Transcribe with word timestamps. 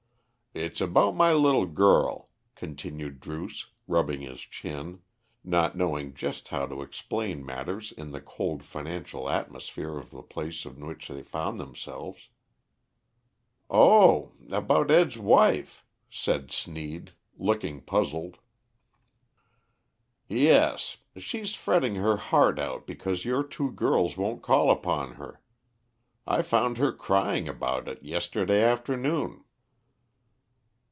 "It's 0.53 0.81
about 0.81 1.15
my 1.15 1.31
little 1.31 1.65
girl," 1.65 2.27
continued 2.55 3.21
Druce, 3.21 3.67
rubbing 3.87 4.19
his 4.19 4.41
chin, 4.41 4.99
not 5.45 5.77
knowing 5.77 6.13
just 6.13 6.49
how 6.49 6.65
to 6.65 6.81
explain 6.81 7.45
matters 7.45 7.93
in 7.93 8.11
the 8.11 8.19
cold 8.19 8.61
financial 8.61 9.29
atmosphere 9.29 9.97
of 9.97 10.09
the 10.11 10.21
place 10.21 10.65
in 10.65 10.85
which 10.85 11.07
they 11.07 11.23
found 11.23 11.57
themselves. 11.57 12.27
"Oh! 13.69 14.33
About 14.49 14.91
Ed.'s 14.91 15.17
wife," 15.17 15.85
said 16.09 16.51
Sneed, 16.51 17.13
looking 17.37 17.79
puzzled. 17.79 18.37
"Yes. 20.27 20.97
She's 21.15 21.55
fretting 21.55 21.95
her 21.95 22.17
heart 22.17 22.59
out 22.59 22.85
because 22.85 23.23
your 23.23 23.41
two 23.45 23.71
girls 23.71 24.17
won't 24.17 24.43
call 24.43 24.69
upon 24.69 25.13
her. 25.13 25.39
I 26.27 26.41
found 26.41 26.77
her 26.77 26.91
crying 26.91 27.47
about 27.47 27.87
it 27.87 28.03
yesterday 28.03 28.61
afternoon." 28.61 29.45